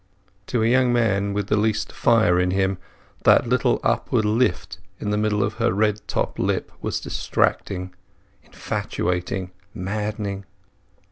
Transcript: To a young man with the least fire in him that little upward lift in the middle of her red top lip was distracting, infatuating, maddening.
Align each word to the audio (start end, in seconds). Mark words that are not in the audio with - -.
To 0.47 0.63
a 0.63 0.67
young 0.67 0.91
man 0.91 1.31
with 1.31 1.45
the 1.45 1.55
least 1.55 1.91
fire 1.91 2.39
in 2.39 2.49
him 2.49 2.79
that 3.23 3.45
little 3.47 3.79
upward 3.83 4.25
lift 4.25 4.79
in 4.99 5.11
the 5.11 5.17
middle 5.19 5.43
of 5.43 5.53
her 5.61 5.71
red 5.71 6.01
top 6.07 6.39
lip 6.39 6.71
was 6.81 6.99
distracting, 6.99 7.93
infatuating, 8.43 9.51
maddening. 9.75 10.45